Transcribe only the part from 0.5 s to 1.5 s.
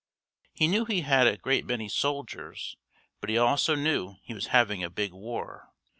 He knew he had a